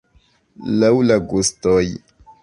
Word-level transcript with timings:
Laŭ 0.83 0.89
la 1.09 1.17
gustoj. 1.33 1.83